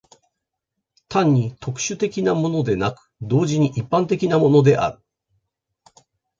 [1.09, 4.99] 単に特殊的なものでなく、同時に一般的なものである。